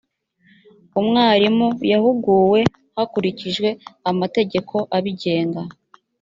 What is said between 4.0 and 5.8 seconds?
amategeko abigenga.